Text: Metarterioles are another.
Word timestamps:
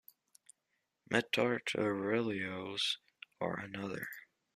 Metarterioles 1.11 2.97
are 3.39 3.59
another. 3.59 4.07